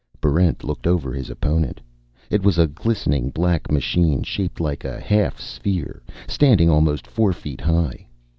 [0.19, 1.79] Barrent looked over his opponent.
[2.31, 7.61] It was a glistening black machine shaped like a half sphere, standing almost four feet
[7.61, 8.07] high.